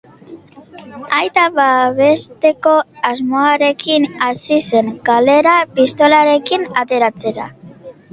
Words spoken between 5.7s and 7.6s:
pistolarekin ateratzen.